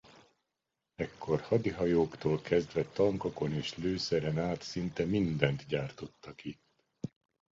[0.95, 6.83] Ekkor hadihajóktól kezdve tankokon és lőszeren át szinte mindent gyártottak itt.